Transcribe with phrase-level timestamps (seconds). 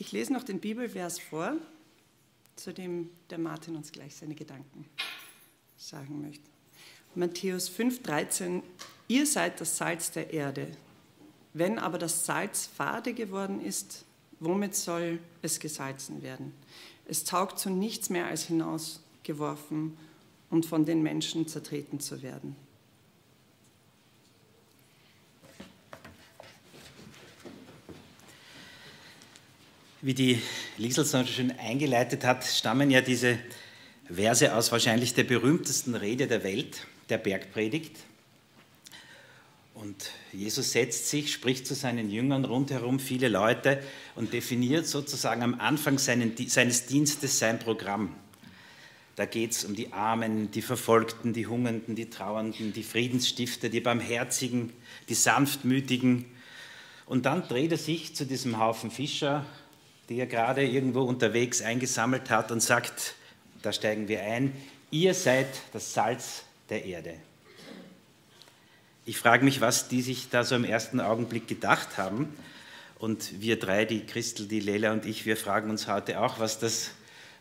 [0.00, 1.58] Ich lese noch den Bibelvers vor,
[2.56, 4.86] zu dem der Martin uns gleich seine Gedanken
[5.76, 6.48] sagen möchte.
[7.14, 8.62] Matthäus 5,13
[9.08, 10.68] Ihr seid das Salz der Erde.
[11.52, 14.06] Wenn aber das Salz fade geworden ist,
[14.38, 16.54] womit soll es gesalzen werden?
[17.06, 19.98] Es taugt zu nichts mehr als hinausgeworfen
[20.48, 22.56] und von den Menschen zertreten zu werden.
[30.02, 30.40] Wie die
[30.78, 33.38] Liesel so schön eingeleitet hat, stammen ja diese
[34.10, 37.98] Verse aus wahrscheinlich der berühmtesten Rede der Welt, der Bergpredigt.
[39.74, 43.82] Und Jesus setzt sich, spricht zu seinen Jüngern rundherum, viele Leute
[44.14, 48.16] und definiert sozusagen am Anfang seinen, seines Dienstes sein Programm.
[49.16, 53.80] Da geht es um die Armen, die Verfolgten, die Hungernden, die Trauernden, die Friedensstifter, die
[53.80, 54.72] Barmherzigen,
[55.10, 56.24] die Sanftmütigen.
[57.04, 59.44] Und dann dreht er sich zu diesem Haufen Fischer
[60.10, 63.14] die er gerade irgendwo unterwegs eingesammelt hat und sagt,
[63.62, 64.52] da steigen wir ein,
[64.90, 67.14] ihr seid das Salz der Erde.
[69.06, 72.34] Ich frage mich, was die sich da so im ersten Augenblick gedacht haben.
[72.98, 76.58] Und wir drei, die Christel, die Lela und ich, wir fragen uns heute auch, was,
[76.58, 76.90] das,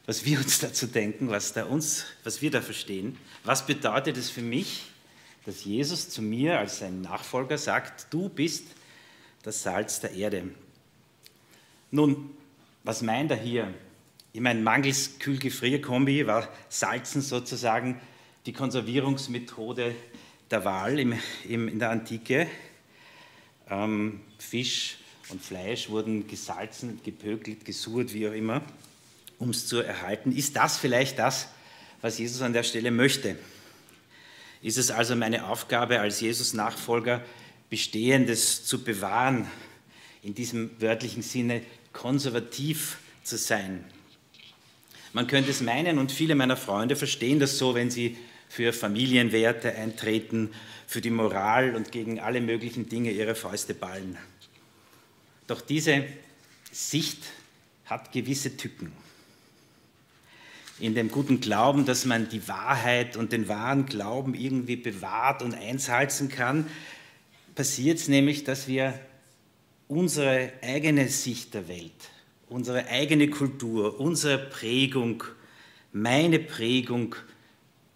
[0.06, 3.18] was wir uns dazu denken, was, da uns, was wir da verstehen.
[3.44, 4.92] Was bedeutet es für mich,
[5.46, 8.66] dass Jesus zu mir als sein Nachfolger sagt, du bist
[9.42, 10.44] das Salz der Erde?
[11.92, 12.30] Nun,
[12.84, 13.74] was meint er hier?
[14.32, 18.00] Ich meine, mangels Kühlgefrierkombi war Salzen sozusagen
[18.46, 19.96] die Konservierungsmethode
[20.50, 21.14] der Wahl im,
[21.48, 22.48] im, in der Antike.
[23.70, 24.98] Ähm, Fisch
[25.30, 28.62] und Fleisch wurden gesalzen, gepökelt, gesurt, wie auch immer,
[29.38, 30.32] um es zu erhalten.
[30.32, 31.50] Ist das vielleicht das,
[32.02, 33.36] was Jesus an der Stelle möchte?
[34.62, 37.24] Ist es also meine Aufgabe als Jesus-Nachfolger,
[37.70, 39.48] Bestehendes zu bewahren,
[40.24, 41.62] in diesem wörtlichen Sinne
[42.00, 43.84] konservativ zu sein.
[45.12, 48.16] Man könnte es meinen, und viele meiner Freunde verstehen das so, wenn sie
[48.48, 50.52] für Familienwerte eintreten,
[50.88, 54.18] für die Moral und gegen alle möglichen Dinge ihre Fäuste ballen.
[55.48, 56.06] Doch diese
[56.72, 57.22] Sicht
[57.86, 58.94] hat gewisse Tücken.
[60.80, 65.54] In dem guten Glauben, dass man die Wahrheit und den wahren Glauben irgendwie bewahrt und
[65.54, 66.66] einsalzen kann,
[67.56, 68.98] passiert es nämlich, dass wir
[69.90, 71.92] unsere eigene Sicht der Welt,
[72.48, 75.24] unsere eigene Kultur, unsere Prägung,
[75.92, 77.16] meine Prägung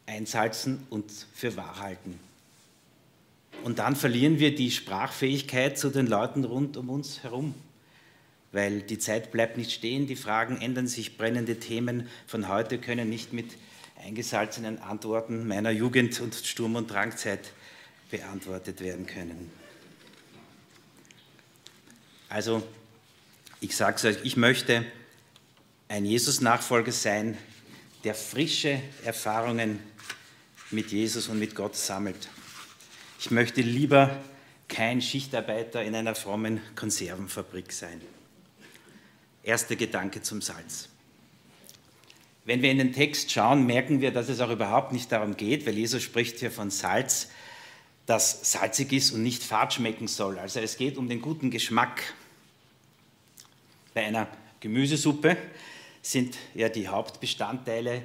[0.07, 2.19] einsalzen und für wahr halten.
[3.63, 7.53] Und dann verlieren wir die Sprachfähigkeit zu den Leuten rund um uns herum,
[8.51, 13.07] weil die Zeit bleibt nicht stehen, die Fragen ändern sich, brennende Themen von heute können
[13.07, 13.51] nicht mit
[14.03, 17.53] eingesalzenen Antworten meiner Jugend und Sturm- und Drangzeit
[18.09, 19.62] beantwortet werden können.
[22.33, 22.63] Also
[23.61, 24.83] ich sage es euch, ich möchte
[25.87, 27.37] ein Jesus-Nachfolger sein,
[28.03, 29.77] der frische Erfahrungen
[30.71, 32.27] mit Jesus und mit Gott sammelt.
[33.19, 34.19] Ich möchte lieber
[34.67, 38.01] kein Schichtarbeiter in einer frommen Konservenfabrik sein.
[39.43, 40.89] Erster Gedanke zum Salz.
[42.45, 45.67] Wenn wir in den Text schauen, merken wir, dass es auch überhaupt nicht darum geht,
[45.67, 47.27] weil Jesus spricht hier von Salz,
[48.07, 50.39] das salzig ist und nicht fad schmecken soll.
[50.39, 52.01] Also es geht um den guten Geschmack.
[53.93, 54.27] Bei einer
[54.59, 55.37] Gemüsesuppe
[56.01, 58.01] sind ja die Hauptbestandteile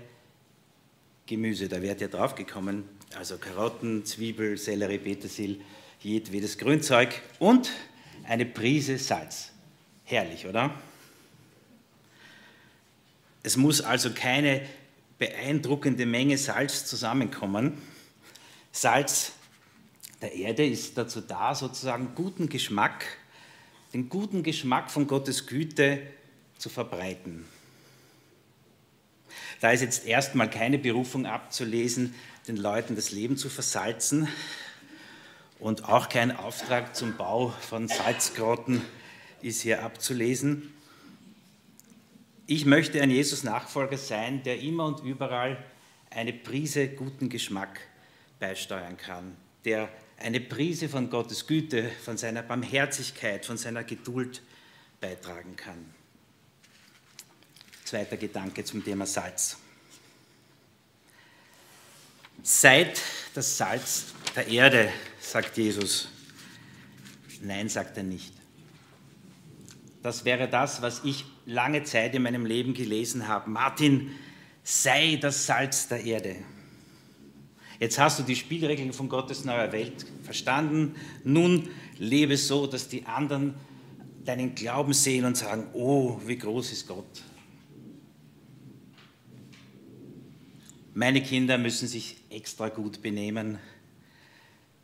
[1.26, 2.84] Gemüse, da werdet ihr drauf gekommen,
[3.16, 5.60] also Karotten, Zwiebel, Sellerie, Petersil,
[6.00, 7.70] jedwedes Grünzeug und
[8.24, 9.52] eine Prise Salz.
[10.04, 10.74] Herrlich, oder?
[13.42, 14.62] Es muss also keine
[15.18, 17.80] beeindruckende Menge Salz zusammenkommen.
[18.72, 19.32] Salz
[20.20, 23.06] der Erde ist dazu da, sozusagen guten Geschmack
[23.92, 26.02] den guten Geschmack von Gottes Güte
[26.58, 27.44] zu verbreiten.
[29.60, 32.14] Da ist jetzt erstmal keine Berufung abzulesen,
[32.46, 34.28] den Leuten das Leben zu versalzen
[35.58, 38.82] und auch kein Auftrag zum Bau von Salzgrotten
[39.42, 40.72] ist hier abzulesen.
[42.46, 45.62] Ich möchte ein Jesus-Nachfolger sein, der immer und überall
[46.10, 47.80] eine Prise guten Geschmack
[48.38, 49.88] beisteuern kann, der
[50.20, 54.42] eine Prise von Gottes Güte, von seiner Barmherzigkeit, von seiner Geduld
[55.00, 55.94] beitragen kann.
[57.84, 59.56] Zweiter Gedanke zum Thema Salz.
[62.42, 63.00] Seid
[63.34, 66.08] das Salz der Erde, sagt Jesus.
[67.40, 68.32] Nein, sagt er nicht.
[70.02, 73.50] Das wäre das, was ich lange Zeit in meinem Leben gelesen habe.
[73.50, 74.14] Martin,
[74.62, 76.36] sei das Salz der Erde.
[77.78, 80.96] Jetzt hast du die Spielregeln von Gottes neuer Welt verstanden.
[81.22, 83.54] Nun lebe so, dass die anderen
[84.24, 87.22] deinen Glauben sehen und sagen, oh, wie groß ist Gott.
[90.92, 93.58] Meine Kinder müssen sich extra gut benehmen.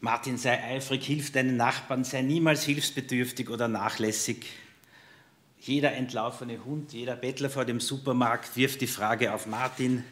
[0.01, 4.47] Martin, sei eifrig, hilf deinen Nachbarn, sei niemals hilfsbedürftig oder nachlässig.
[5.59, 10.05] Jeder entlaufene Hund, jeder Bettler vor dem Supermarkt wirft die Frage auf Martin.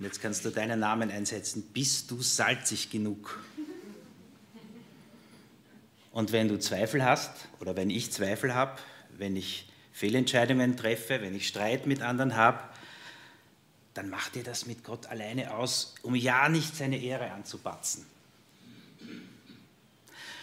[0.00, 1.62] Und jetzt kannst du deinen Namen einsetzen.
[1.74, 3.38] Bist du salzig genug?
[6.10, 7.30] Und wenn du Zweifel hast
[7.60, 8.80] oder wenn ich Zweifel habe,
[9.18, 12.60] wenn ich Fehlentscheidungen treffe, wenn ich Streit mit anderen habe,
[13.92, 18.06] dann macht ihr das mit Gott alleine aus, um ja nicht seine Ehre anzupatzen.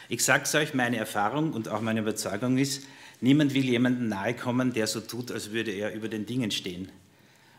[0.07, 2.83] Ich sage es euch, meine Erfahrung und auch meine Überzeugung ist,
[3.21, 6.91] niemand will jemandem nahe kommen, der so tut, als würde er über den Dingen stehen.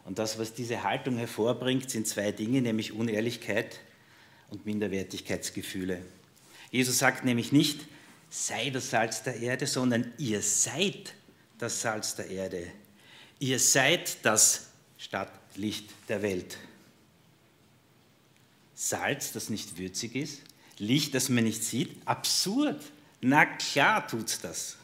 [0.08, 3.78] Und das, was diese Haltung hervorbringt, sind zwei Dinge, nämlich Unehrlichkeit
[4.48, 6.02] und Minderwertigkeitsgefühle.
[6.70, 7.80] Jesus sagt nämlich nicht,
[8.30, 11.12] sei das Salz der Erde, sondern ihr seid
[11.58, 12.68] das Salz der Erde.
[13.38, 16.56] Ihr seid das Stadtlicht der Welt.
[18.74, 20.40] Salz, das nicht würzig ist,
[20.78, 22.82] Licht, das man nicht sieht, absurd.
[23.20, 24.78] Na klar tut's das.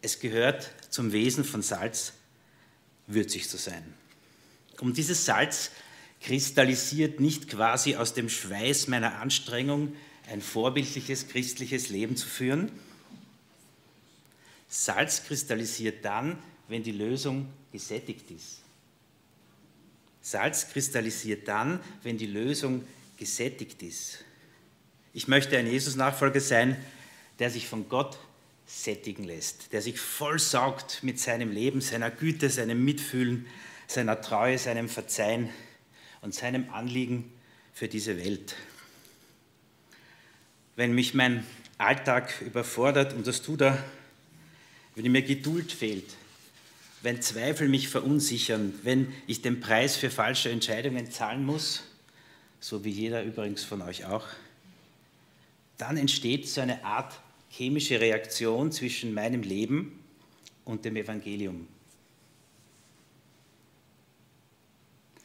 [0.00, 2.12] Es gehört zum Wesen von Salz,
[3.14, 3.82] würzig zu sein.
[4.80, 5.70] Und dieses Salz
[6.20, 9.94] kristallisiert nicht quasi aus dem Schweiß meiner Anstrengung,
[10.30, 12.70] ein vorbildliches christliches Leben zu führen.
[14.68, 18.60] Salz kristallisiert dann, wenn die Lösung gesättigt ist.
[20.22, 22.84] Salz kristallisiert dann, wenn die Lösung
[23.16, 24.24] gesättigt ist.
[25.12, 26.76] Ich möchte ein Jesus-Nachfolger sein,
[27.38, 28.18] der sich von Gott
[28.70, 33.46] sättigen lässt, der sich vollsaugt mit seinem Leben, seiner Güte, seinem Mitfühlen,
[33.86, 35.50] seiner Treue, seinem Verzeihen
[36.22, 37.32] und seinem Anliegen
[37.72, 38.54] für diese Welt.
[40.76, 41.44] Wenn mich mein
[41.78, 43.82] Alltag überfordert, und das tut er,
[44.94, 46.16] wenn mir Geduld fehlt,
[47.02, 51.82] wenn Zweifel mich verunsichern, wenn ich den Preis für falsche Entscheidungen zahlen muss,
[52.60, 54.26] so wie jeder übrigens von euch auch,
[55.78, 57.20] dann entsteht so eine Art
[57.50, 60.02] chemische Reaktion zwischen meinem Leben
[60.64, 61.66] und dem Evangelium.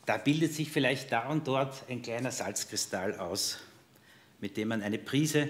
[0.05, 3.59] Da bildet sich vielleicht da und dort ein kleiner Salzkristall aus,
[4.39, 5.49] mit dem man eine Prise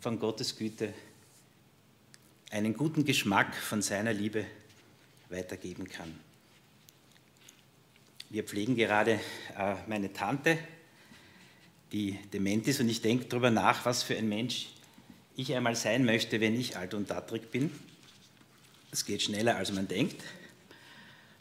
[0.00, 0.92] von Gottes Güte,
[2.50, 4.44] einen guten Geschmack von seiner Liebe
[5.28, 6.18] weitergeben kann.
[8.30, 9.20] Wir pflegen gerade
[9.56, 10.58] äh, meine Tante,
[11.92, 14.73] die dement ist, und ich denke darüber nach, was für ein Mensch
[15.36, 17.70] ich einmal sein möchte, wenn ich alt und dattrig bin.
[18.92, 20.22] Es geht schneller, als man denkt.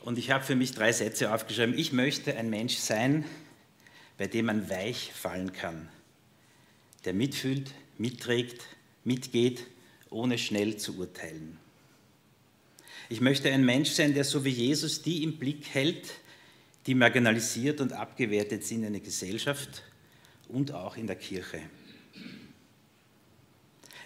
[0.02, 1.78] Und ich habe für mich drei Sätze aufgeschrieben.
[1.78, 3.26] Ich möchte ein Mensch sein,
[4.18, 5.90] bei dem man weich fallen kann,
[7.06, 8.64] der mitfühlt, mitträgt,
[9.04, 9.66] mitgeht,
[10.10, 11.58] ohne schnell zu urteilen.
[13.10, 16.14] Ich möchte ein Mensch sein, der so wie Jesus die im Blick hält,
[16.86, 19.84] die marginalisiert und abgewertet sind in der Gesellschaft
[20.50, 21.62] und auch in der Kirche.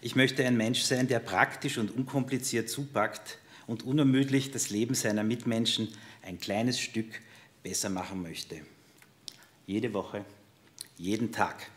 [0.02, 5.24] Ich möchte ein Mensch sein, der praktisch und unkompliziert zupackt und unermüdlich das Leben seiner
[5.24, 5.90] Mitmenschen
[6.22, 7.22] ein kleines Stück
[7.64, 8.62] besser machen möchte.
[9.66, 10.24] Jede Woche,
[10.98, 11.70] jeden Tag.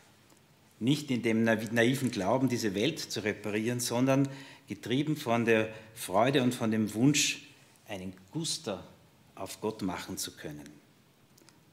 [0.79, 4.29] Nicht in dem naiven Glauben, diese Welt zu reparieren, sondern
[4.69, 7.49] getrieben von der Freude und von dem Wunsch,
[7.89, 8.87] einen Guster
[9.35, 10.69] auf Gott machen zu können.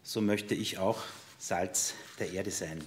[0.03, 1.03] So möchte ich auch
[1.37, 2.81] Salz der Erde sein.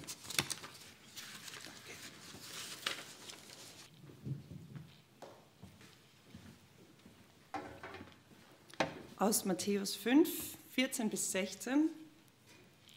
[9.21, 10.29] Aus Matthäus 5,
[10.71, 11.89] 14 bis 16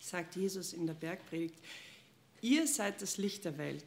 [0.01, 1.59] sagt Jesus in der Bergpredigt,
[2.41, 3.85] ihr seid das Licht der Welt.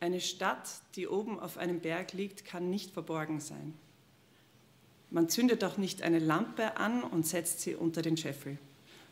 [0.00, 3.74] Eine Stadt, die oben auf einem Berg liegt, kann nicht verborgen sein.
[5.10, 8.58] Man zündet auch nicht eine Lampe an und setzt sie unter den Scheffel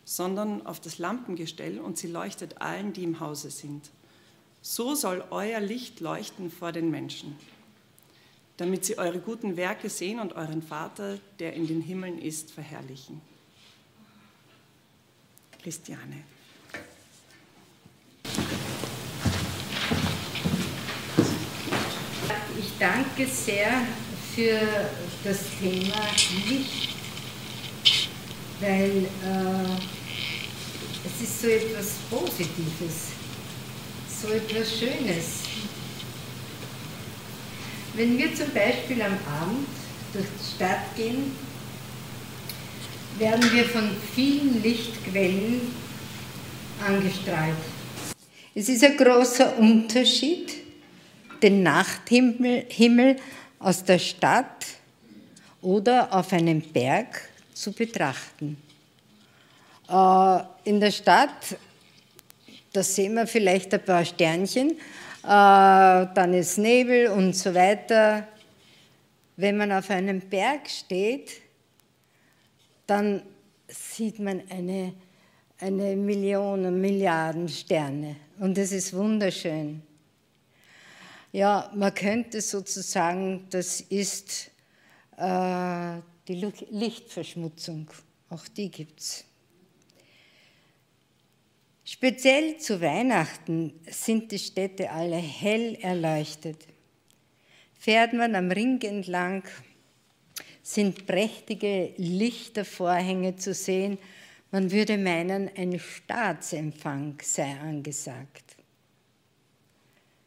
[0.06, 3.90] sondern auf das Lampengestell und sie leuchtet allen, die im Hause sind.
[4.62, 7.36] So soll euer Licht leuchten vor den Menschen,
[8.56, 13.20] damit sie eure guten Werke sehen und euren Vater, der in den Himmeln ist, verherrlichen.
[15.62, 16.22] Christiane.
[22.58, 23.82] Ich danke sehr
[24.34, 24.60] für
[25.25, 26.06] das Thema
[26.48, 26.94] Licht,
[28.60, 29.76] weil äh,
[31.04, 33.12] es ist so etwas Positives,
[34.22, 35.45] so etwas Schönes.
[37.96, 39.66] Wenn wir zum Beispiel am Abend
[40.12, 41.32] durch die Stadt gehen,
[43.18, 45.62] werden wir von vielen Lichtquellen
[46.86, 47.56] angestrahlt.
[48.54, 50.52] Es ist ein großer Unterschied,
[51.42, 53.16] den Nachthimmel Himmel
[53.58, 54.66] aus der Stadt
[55.62, 58.58] oder auf einem Berg zu betrachten.
[59.88, 61.56] Äh, in der Stadt,
[62.74, 64.76] da sehen wir vielleicht ein paar Sternchen,
[65.26, 68.28] dann ist Nebel und so weiter.
[69.37, 71.33] Wenn man auf einem Berg steht,
[72.87, 73.23] dann
[73.66, 74.95] sieht man eine,
[75.59, 79.83] eine Million, Milliarden Sterne und es ist wunderschön.
[81.33, 84.50] Ja, man könnte sozusagen, das ist
[85.16, 85.97] äh,
[86.28, 87.90] die Lichtverschmutzung,
[88.30, 89.25] auch die gibt es.
[91.88, 96.66] Speziell zu Weihnachten sind die Städte alle hell erleuchtet.
[97.78, 99.44] Fährt man am Ring entlang,
[100.64, 103.98] sind prächtige Lichtervorhänge zu sehen.
[104.50, 108.56] Man würde meinen, ein Staatsempfang sei angesagt.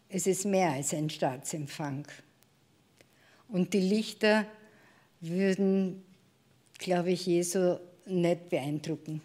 [0.07, 2.07] Es ist mehr als ein Staatsempfang.
[3.49, 4.45] Und die Lichter
[5.19, 6.05] würden,
[6.77, 9.21] glaube ich, Jesu nicht beeindrucken.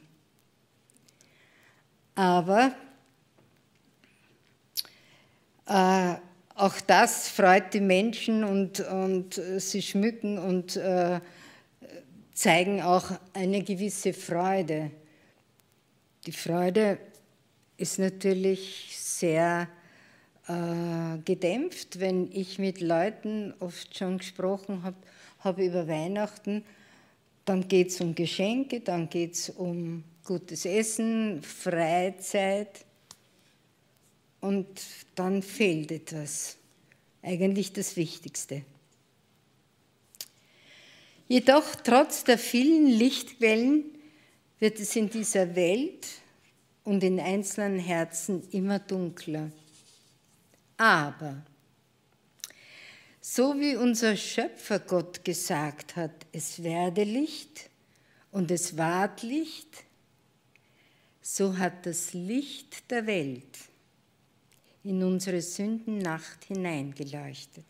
[2.14, 2.72] Aber
[5.66, 6.14] äh,
[6.54, 11.20] auch das freut die Menschen und, und äh, sie schmücken und äh,
[12.32, 14.90] zeigen auch eine gewisse Freude.
[16.26, 16.98] Die Freude
[17.76, 19.68] ist natürlich sehr
[20.46, 24.96] äh, gedämpft, wenn ich mit Leuten oft schon gesprochen habe
[25.40, 26.64] hab über Weihnachten.
[27.44, 32.84] Dann geht es um Geschenke, dann geht es um gutes Essen, Freizeit
[34.40, 34.66] und
[35.14, 36.56] dann fehlt etwas,
[37.22, 38.62] eigentlich das Wichtigste.
[41.28, 43.84] Jedoch trotz der vielen Lichtquellen
[44.58, 46.06] wird es in dieser Welt
[46.84, 49.50] und in einzelnen Herzen immer dunkler.
[50.76, 51.42] Aber
[53.20, 57.70] so wie unser Schöpfer Gott gesagt hat, es werde Licht
[58.30, 59.83] und es ward Licht,
[61.26, 63.58] so hat das Licht der Welt
[64.84, 67.64] in unsere Sündennacht hineingeleuchtet.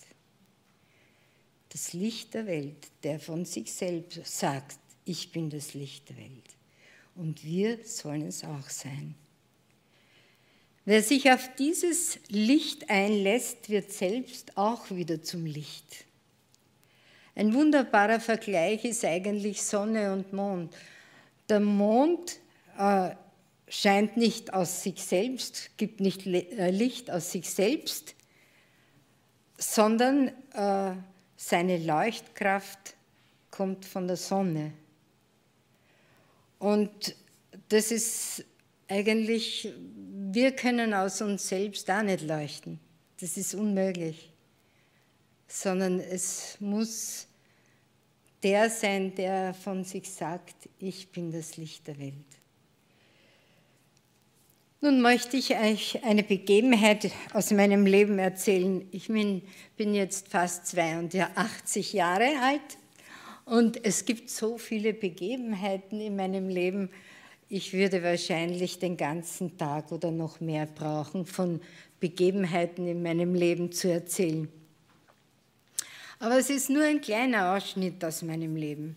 [1.69, 6.51] Das Licht der Welt, der von sich selbst sagt, ich bin das Licht der Welt.
[7.15, 9.15] Und wir sollen es auch sein.
[10.85, 16.07] Wer sich auf dieses Licht einlässt, wird selbst auch wieder zum Licht.
[17.37, 20.75] Ein wunderbarer Vergleich ist eigentlich Sonne und Mond.
[21.49, 22.41] Der Mond
[22.77, 23.15] äh,
[23.68, 28.14] scheint nicht aus sich selbst, gibt nicht äh, Licht aus sich selbst,
[29.59, 30.94] sondern äh,
[31.37, 32.94] seine Leuchtkraft
[33.50, 34.73] kommt von der Sonne.
[36.59, 37.14] Und
[37.68, 38.44] das ist
[38.88, 39.73] eigentlich,
[40.30, 42.78] wir können aus uns selbst auch nicht leuchten.
[43.21, 44.30] Das ist unmöglich.
[45.47, 47.26] Sondern es muss
[48.42, 52.14] der sein, der von sich sagt, ich bin das Licht der Welt.
[54.85, 58.87] Nun möchte ich euch eine Begebenheit aus meinem Leben erzählen.
[58.91, 59.41] Ich bin,
[59.79, 62.76] bin jetzt fast 82 Jahre alt
[63.47, 66.91] und es gibt so viele Begebenheiten in meinem Leben.
[67.49, 71.62] Ich würde wahrscheinlich den ganzen Tag oder noch mehr brauchen, von
[71.99, 74.49] Begebenheiten in meinem Leben zu erzählen.
[76.19, 78.97] Aber es ist nur ein kleiner Ausschnitt aus meinem Leben.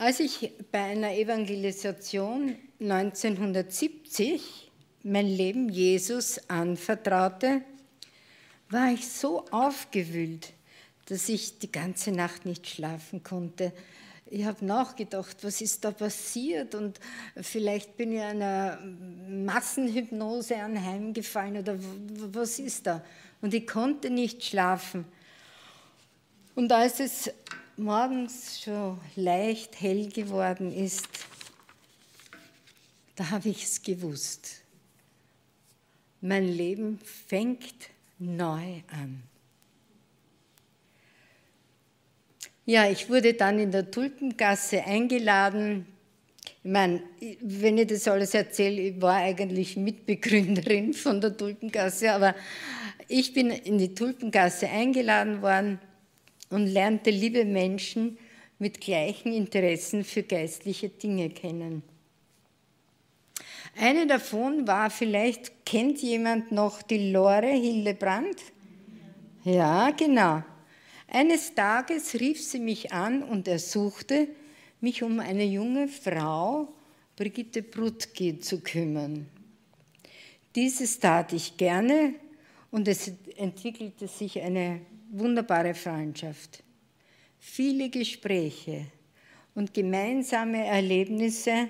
[0.00, 4.70] Als ich bei einer Evangelisation 1970
[5.02, 7.62] mein Leben Jesus anvertraute,
[8.70, 10.52] war ich so aufgewühlt,
[11.06, 13.72] dass ich die ganze Nacht nicht schlafen konnte.
[14.30, 17.00] Ich habe nachgedacht, was ist da passiert und
[17.34, 18.78] vielleicht bin ich einer
[19.28, 21.76] Massenhypnose anheimgefallen oder
[22.32, 23.04] was ist da?
[23.40, 25.06] Und ich konnte nicht schlafen.
[26.54, 27.32] Und als es
[27.78, 31.08] morgens schon leicht hell geworden ist,
[33.14, 34.62] da habe ich es gewusst.
[36.20, 39.22] Mein Leben fängt neu an.
[42.66, 45.86] Ja, ich wurde dann in der Tulpengasse eingeladen.
[46.62, 47.02] Ich meine,
[47.40, 52.34] wenn ich das alles erzähle, ich war eigentlich Mitbegründerin von der Tulpengasse, aber
[53.06, 55.78] ich bin in die Tulpengasse eingeladen worden
[56.50, 58.18] und lernte liebe Menschen
[58.58, 61.82] mit gleichen Interessen für geistliche Dinge kennen.
[63.76, 68.36] Eine davon war vielleicht, kennt jemand noch die Lore Hillebrand?
[69.44, 70.42] Ja, genau.
[71.06, 74.28] Eines Tages rief sie mich an und ersuchte,
[74.80, 76.68] mich um eine junge Frau,
[77.16, 79.28] Brigitte Brutke, zu kümmern.
[80.54, 82.14] Dieses tat ich gerne
[82.70, 86.62] und es entwickelte sich eine wunderbare Freundschaft.
[87.38, 88.86] Viele Gespräche
[89.54, 91.68] und gemeinsame Erlebnisse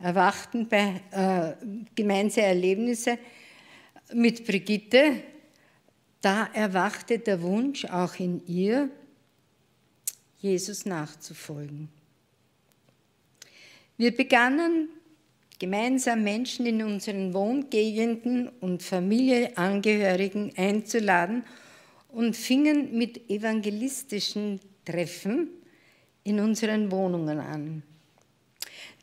[0.00, 1.64] erwachten bei äh,
[1.94, 3.18] gemeinsame Erlebnisse
[4.12, 5.22] mit Brigitte.
[6.20, 8.90] Da erwachte der Wunsch auch in ihr,
[10.38, 11.88] Jesus nachzufolgen.
[13.96, 14.88] Wir begannen
[15.58, 21.44] gemeinsam Menschen in unseren Wohngegenden und Familienangehörigen einzuladen
[22.16, 25.50] und fingen mit evangelistischen Treffen
[26.24, 27.82] in unseren Wohnungen an.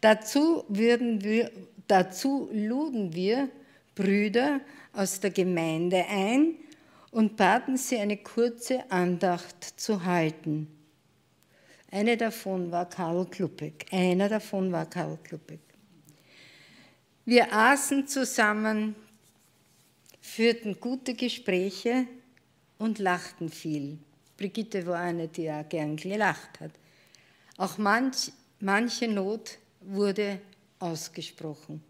[0.02, 1.52] Dazu, wir,
[1.88, 3.50] dazu luden wir
[3.94, 4.62] Brüder
[4.94, 6.56] aus der Gemeinde ein
[7.12, 10.68] und baten sie, eine kurze Andacht zu halten.
[11.92, 13.86] Eine davon war Karl Kluppek.
[13.92, 15.62] Einer davon war Karl Kluppek.
[17.26, 18.96] Wir aßen zusammen,
[20.20, 22.08] führten gute Gespräche
[22.84, 23.98] und lachten viel.
[24.36, 26.72] Brigitte war eine, die ja gern gelacht hat.
[27.56, 30.42] Auch manch, manche Not wurde
[30.80, 31.82] ausgesprochen.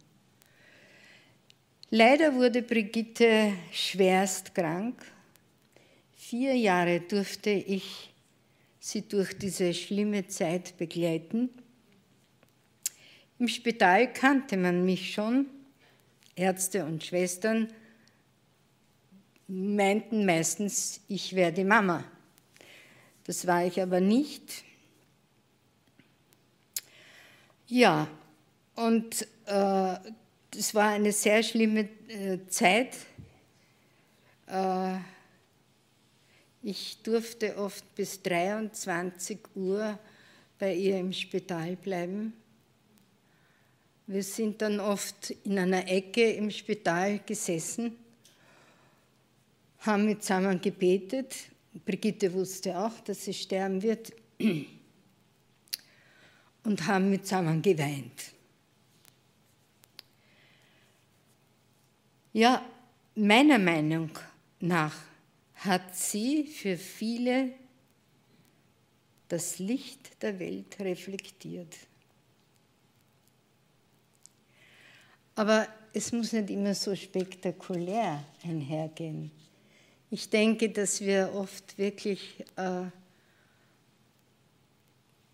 [1.90, 5.04] Leider wurde Brigitte schwerst krank.
[6.16, 8.14] Vier Jahre durfte ich
[8.80, 11.50] sie durch diese schlimme Zeit begleiten.
[13.40, 15.48] Im Spital kannte man mich schon.
[16.36, 17.68] Ärzte und Schwestern
[19.48, 22.04] meinten meistens, ich wäre die Mama.
[23.26, 24.64] Das war ich aber nicht.
[27.68, 28.08] Ja,
[28.76, 29.96] und äh,
[30.52, 32.96] das war eine sehr schlimme äh, Zeit.
[34.48, 34.98] Äh,
[36.62, 39.98] ich durfte oft bis 23 Uhr
[40.60, 42.34] bei ihr im Spital bleiben.
[44.06, 47.96] Wir sind dann oft in einer Ecke im Spital gesessen,
[49.86, 51.36] haben zusammen gebetet.
[51.86, 54.14] Brigitte wusste auch, dass sie sterben wird
[56.64, 58.34] und haben mit zusammen geweint.
[62.32, 62.66] Ja,
[63.16, 64.10] meiner Meinung
[64.60, 64.96] nach
[65.56, 67.54] hat sie für viele
[69.28, 71.76] das Licht der Welt reflektiert.
[75.36, 79.32] Aber es muss nicht immer so spektakulär einhergehen.
[80.14, 82.84] Ich denke, dass wir oft wirklich äh,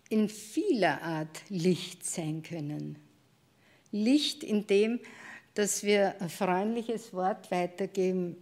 [0.08, 2.96] in vieler Art Licht sein können.
[3.92, 4.98] Licht in dem,
[5.52, 8.38] dass wir ein freundliches Wort weitergeben,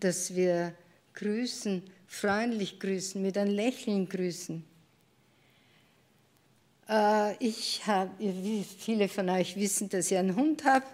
[0.00, 0.74] dass wir
[1.12, 4.64] grüßen, freundlich grüßen, mit einem Lächeln grüßen.
[6.88, 10.86] Äh, ich habe, wie viele von euch wissen, dass ich einen Hund habe,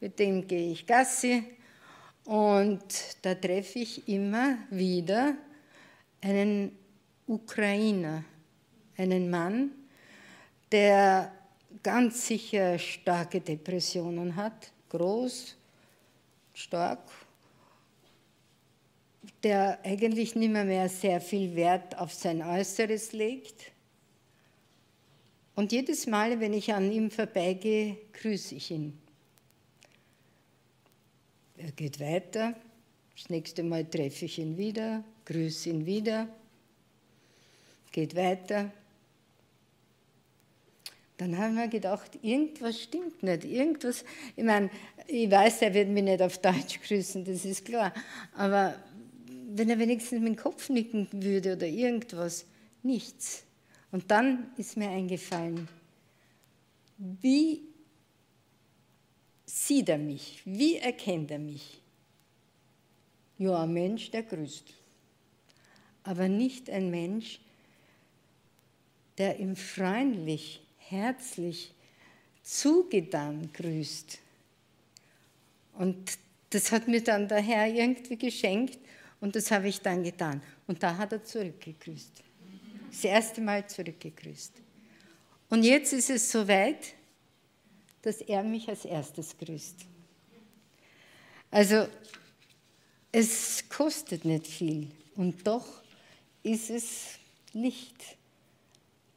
[0.00, 1.57] mit dem gehe ich Gassi
[2.28, 2.84] und
[3.22, 5.34] da treffe ich immer wieder
[6.20, 6.76] einen
[7.26, 8.22] Ukrainer,
[8.98, 9.70] einen Mann,
[10.70, 11.32] der
[11.82, 15.56] ganz sicher starke Depressionen hat, groß,
[16.52, 17.00] stark,
[19.42, 23.72] der eigentlich nicht mehr, mehr sehr viel Wert auf sein Äußeres legt.
[25.54, 29.07] Und jedes Mal, wenn ich an ihm vorbeigehe, grüße ich ihn.
[31.68, 32.54] Er geht weiter,
[33.14, 36.26] das nächste Mal treffe ich ihn wieder, grüße ihn wieder,
[37.92, 38.72] geht weiter,
[41.18, 44.02] dann haben wir gedacht, irgendwas stimmt nicht, irgendwas,
[44.34, 44.70] ich meine,
[45.06, 47.92] ich weiß, er wird mich nicht auf Deutsch grüßen, das ist klar,
[48.34, 48.74] aber
[49.50, 52.46] wenn er wenigstens mit dem Kopf nicken würde oder irgendwas,
[52.82, 53.44] nichts.
[53.92, 55.68] Und dann ist mir eingefallen,
[56.96, 57.67] wie
[59.48, 61.80] sieht er mich, wie erkennt er mich?
[63.38, 64.64] Ja, ein Mensch, der grüßt,
[66.04, 67.40] aber nicht ein Mensch,
[69.16, 71.72] der ihm freundlich herzlich
[72.42, 74.18] zugetan grüßt.
[75.74, 76.18] Und
[76.50, 78.78] das hat mir dann der Herr irgendwie geschenkt
[79.20, 80.42] und das habe ich dann getan.
[80.66, 82.22] Und da hat er zurückgegrüßt.
[82.90, 84.52] Das erste Mal zurückgegrüßt.
[85.50, 86.94] Und jetzt ist es soweit,
[88.02, 89.84] dass er mich als erstes grüßt.
[91.50, 91.88] Also
[93.10, 95.66] es kostet nicht viel und doch
[96.42, 97.18] ist es
[97.52, 98.16] Licht,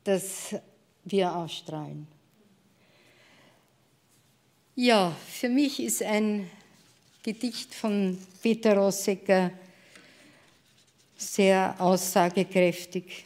[0.04, 0.56] das
[1.04, 2.08] wir ausstrahlen.
[4.76, 6.50] Ja, für mich ist ein
[7.24, 9.52] Gedicht von Peter Rossecker
[11.18, 13.26] sehr aussagekräftig.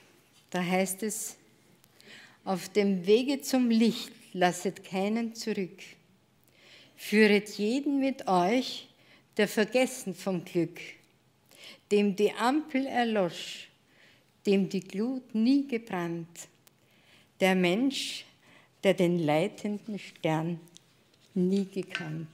[0.50, 1.36] Da heißt es,
[2.44, 5.80] auf dem Wege zum Licht lasset keinen zurück,
[6.98, 8.90] führet jeden mit euch
[9.38, 10.82] der vergessen vom Glück,
[11.90, 13.70] dem die Ampel erlosch,
[14.46, 16.50] dem die Glut nie gebrannt,
[17.40, 18.26] der Mensch,
[18.84, 20.60] der den leitenden Stern
[21.34, 22.28] nie gekannt.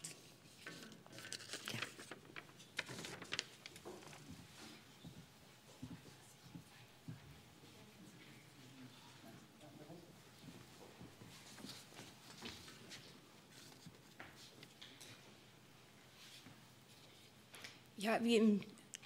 [18.01, 18.61] Ja, wie im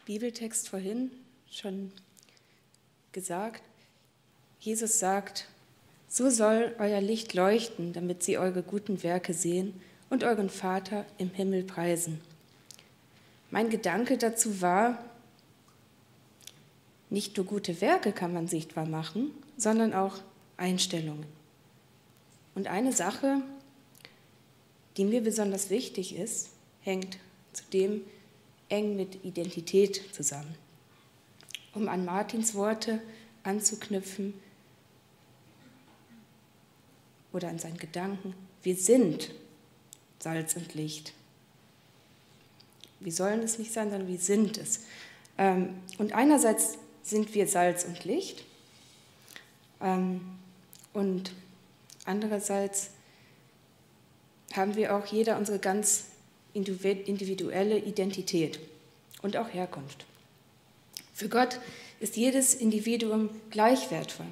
[0.05, 1.11] Bibeltext vorhin
[1.49, 1.91] schon
[3.11, 3.63] gesagt,
[4.59, 5.47] Jesus sagt,
[6.07, 11.31] so soll euer Licht leuchten, damit sie eure guten Werke sehen und euren Vater im
[11.31, 12.21] Himmel preisen.
[13.51, 15.03] Mein Gedanke dazu war,
[17.09, 20.15] nicht nur gute Werke kann man sichtbar machen, sondern auch
[20.57, 21.25] Einstellungen.
[22.55, 23.41] Und eine Sache,
[24.97, 26.49] die mir besonders wichtig ist,
[26.81, 27.17] hängt
[27.53, 28.01] zudem
[28.69, 30.55] eng mit Identität zusammen.
[31.73, 33.01] Um an Martins Worte
[33.43, 34.33] anzuknüpfen
[37.33, 39.31] oder an seinen Gedanken, wir sind
[40.19, 41.13] Salz und Licht.
[42.99, 44.85] Wir sollen es nicht sein, sondern wir sind es.
[45.37, 48.43] Ähm, und einerseits sind wir Salz und Licht
[49.81, 50.21] ähm,
[50.93, 51.33] und
[52.05, 52.89] andererseits
[54.53, 56.05] haben wir auch jeder unsere ganz
[56.55, 58.59] individuelle Identität
[59.21, 60.05] und auch Herkunft.
[61.13, 61.59] Für Gott
[61.99, 64.25] ist jedes Individuum gleich wertvoll,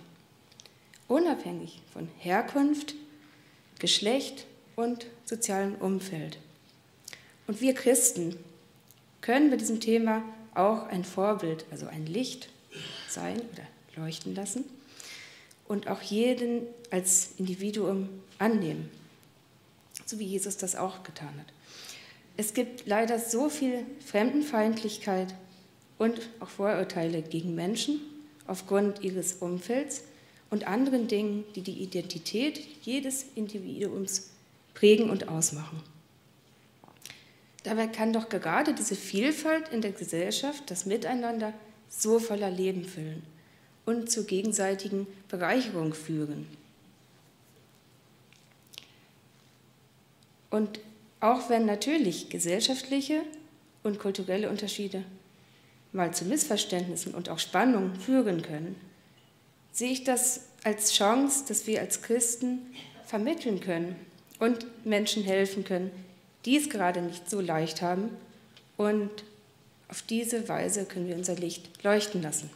[1.07, 2.95] unabhängig von Herkunft,
[3.79, 6.37] Geschlecht und sozialem Umfeld.
[7.47, 8.35] Und wir Christen
[9.21, 10.23] können bei diesem Thema
[10.55, 12.49] auch ein Vorbild, also ein Licht
[13.09, 14.63] sein oder leuchten lassen
[15.67, 18.09] und auch jeden als Individuum
[18.39, 18.89] annehmen,
[20.05, 21.52] so wie Jesus das auch getan hat.
[22.35, 25.35] Es gibt leider so viel Fremdenfeindlichkeit
[25.97, 28.01] und auch Vorurteile gegen Menschen
[28.47, 30.03] aufgrund ihres Umfelds
[30.49, 34.31] und anderen Dingen, die die Identität jedes Individuums
[34.73, 35.81] prägen und ausmachen.
[37.63, 41.53] Dabei kann doch gerade diese Vielfalt in der Gesellschaft das Miteinander
[41.87, 43.23] so voller Leben füllen
[43.85, 46.47] und zur gegenseitigen Bereicherung führen.
[50.49, 50.79] Und
[51.23, 53.21] auch wenn natürlich gesellschaftliche
[53.81, 55.05] und kulturelle Unterschiede
[55.93, 58.75] mal zu Missverständnissen und auch Spannungen führen können,
[59.71, 62.59] sehe ich das als Chance, dass wir als Christen
[63.05, 63.95] vermitteln können
[64.39, 65.91] und Menschen helfen können,
[66.43, 68.09] die es gerade nicht so leicht haben.
[68.75, 69.09] Und
[69.87, 72.49] auf diese Weise können wir unser Licht leuchten lassen.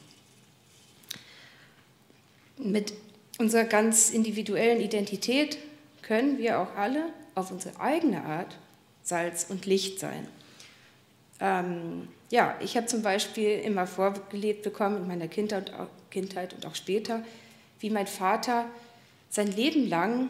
[2.57, 2.91] Mit
[3.37, 5.57] unserer ganz individuellen Identität
[6.01, 7.05] können wir auch alle
[7.37, 8.57] auf unsere eigene Art
[9.03, 10.27] Salz und Licht sein.
[11.39, 15.71] Ähm, ja, ich habe zum Beispiel immer vorgelebt bekommen in meiner Kindheit,
[16.09, 17.23] Kindheit und auch später,
[17.79, 18.65] wie mein Vater
[19.29, 20.29] sein Leben lang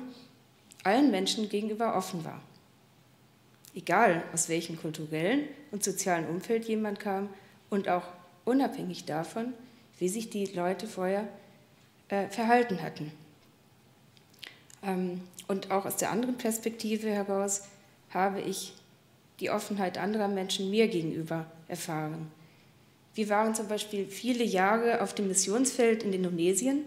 [0.84, 2.41] allen Menschen gegenüber offen war.
[3.74, 7.30] Egal aus welchem kulturellen und sozialen Umfeld jemand kam
[7.70, 8.04] und auch
[8.43, 9.54] unabhängig davon,
[9.98, 11.28] wie sich die Leute vorher
[12.10, 13.12] äh, verhalten hatten.
[14.84, 17.63] Ähm, und auch aus der anderen Perspektive heraus
[18.10, 18.73] habe ich
[19.39, 22.31] die Offenheit anderer Menschen mir gegenüber erfahren.
[23.13, 26.83] Wir waren zum Beispiel viele Jahre auf dem Missionsfeld in Indonesien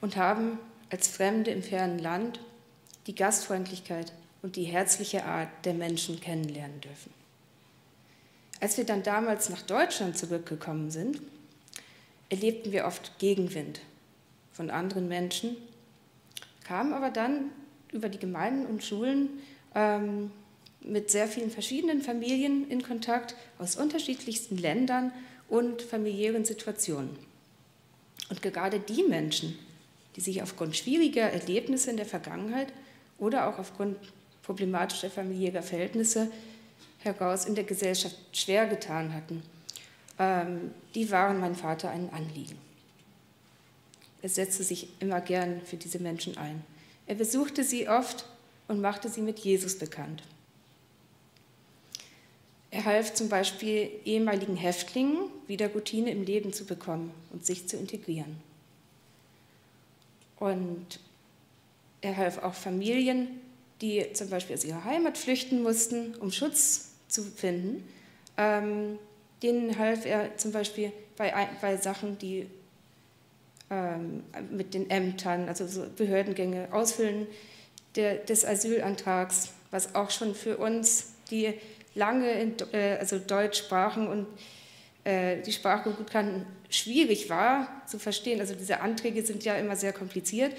[0.00, 0.58] und haben
[0.90, 2.40] als Fremde im fernen Land
[3.06, 7.12] die Gastfreundlichkeit und die herzliche Art der Menschen kennenlernen dürfen.
[8.60, 11.20] Als wir dann damals nach Deutschland zurückgekommen sind,
[12.30, 13.80] erlebten wir oft Gegenwind
[14.52, 15.56] von anderen Menschen,
[16.64, 17.50] kamen aber dann
[17.94, 19.30] über die Gemeinden und Schulen
[19.74, 20.30] ähm,
[20.80, 25.12] mit sehr vielen verschiedenen Familien in Kontakt aus unterschiedlichsten Ländern
[25.48, 27.16] und familiären Situationen.
[28.28, 29.58] Und gerade die Menschen,
[30.16, 32.72] die sich aufgrund schwieriger Erlebnisse in der Vergangenheit
[33.18, 33.96] oder auch aufgrund
[34.42, 36.30] problematischer familiärer Verhältnisse
[36.98, 39.42] heraus in der Gesellschaft schwer getan hatten,
[40.18, 42.58] ähm, die waren mein Vater ein Anliegen.
[44.22, 46.62] Er setzte sich immer gern für diese Menschen ein.
[47.06, 48.24] Er besuchte sie oft
[48.68, 50.22] und machte sie mit Jesus bekannt.
[52.70, 57.76] Er half zum Beispiel ehemaligen Häftlingen, wieder Routine im Leben zu bekommen und sich zu
[57.76, 58.36] integrieren.
[60.36, 60.98] Und
[62.00, 63.28] er half auch Familien,
[63.80, 67.86] die zum Beispiel aus ihrer Heimat flüchten mussten, um Schutz zu finden.
[68.36, 68.98] Ähm,
[69.42, 72.46] denen half er zum Beispiel bei, bei Sachen, die
[74.50, 77.26] mit den Ämtern, also so Behördengänge, Ausfüllen
[77.96, 81.54] der, des Asylantrags, was auch schon für uns, die
[81.94, 84.26] lange in, äh, also Deutsch sprachen und
[85.04, 88.40] äh, die Sprache gut kannten, schwierig war zu verstehen.
[88.40, 90.52] Also diese Anträge sind ja immer sehr kompliziert.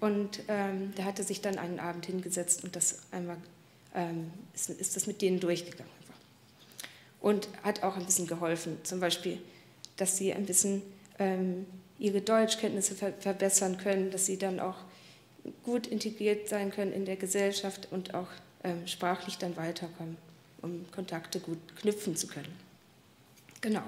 [0.00, 3.36] Und ähm, da hatte sich dann einen Abend hingesetzt und das einmal
[3.94, 5.92] ähm, ist, ist, das mit denen durchgegangen.
[7.20, 8.78] Und hat auch ein bisschen geholfen.
[8.82, 9.38] Zum Beispiel,
[9.96, 10.82] dass sie ein bisschen
[11.18, 11.64] ähm,
[11.98, 14.76] ihre Deutschkenntnisse ver verbessern können, dass sie dann auch
[15.62, 18.28] gut integriert sein können in der Gesellschaft und auch
[18.62, 20.16] ähm, sprachlich dann weiterkommen,
[20.62, 22.54] um Kontakte gut knüpfen zu können.
[23.60, 23.82] Genau.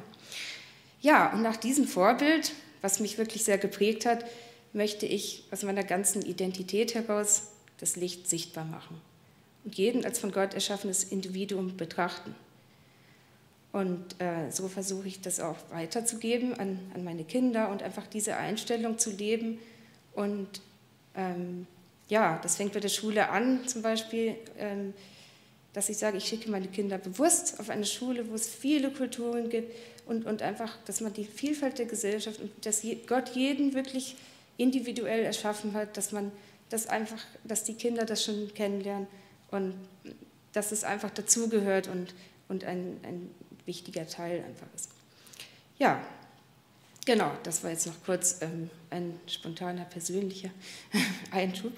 [1.00, 4.24] Ja, und nach diesem Vorbild, was mich wirklich sehr geprägt hat,
[4.72, 9.00] möchte ich aus meiner ganzen Identität heraus das Licht sichtbar machen
[9.64, 12.34] und jeden als von Gott erschaffenes Individuum betrachten.
[13.76, 18.36] Und äh, so versuche ich das auch weiterzugeben an, an meine Kinder und einfach diese
[18.36, 19.58] Einstellung zu leben.
[20.14, 20.62] Und
[21.14, 21.66] ähm,
[22.08, 24.36] ja, das fängt bei der Schule an, zum Beispiel.
[24.58, 24.94] Ähm,
[25.74, 29.50] dass ich sage, ich schicke meine Kinder bewusst auf eine Schule, wo es viele Kulturen
[29.50, 29.74] gibt
[30.06, 34.16] und, und einfach, dass man die Vielfalt der Gesellschaft und dass Gott jeden wirklich
[34.56, 36.32] individuell erschaffen hat, dass man
[36.70, 39.06] das einfach, dass die Kinder das schon kennenlernen
[39.50, 39.74] und
[40.54, 42.14] dass es einfach dazugehört und,
[42.48, 43.30] und ein, ein
[43.66, 44.90] wichtiger Teil einfach ist.
[45.78, 46.00] Ja,
[47.04, 50.50] genau, das war jetzt noch kurz ähm, ein spontaner persönlicher
[51.30, 51.72] Einschub.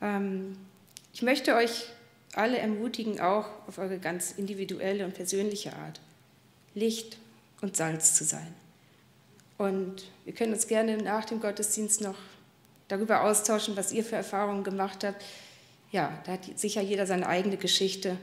[0.00, 0.56] Ähm,
[1.12, 1.86] ich möchte euch
[2.34, 6.00] alle ermutigen, auch auf eure ganz individuelle und persönliche Art,
[6.74, 7.18] Licht
[7.60, 8.52] und Salz zu sein.
[9.56, 12.16] Und wir können uns gerne nach dem Gottesdienst noch
[12.88, 15.24] darüber austauschen, was ihr für Erfahrungen gemacht habt.
[15.92, 18.18] Ja, da hat sicher jeder seine eigene Geschichte.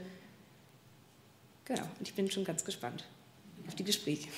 [1.74, 3.04] Genau, und ich bin schon ganz gespannt
[3.66, 4.28] auf die Gespräche.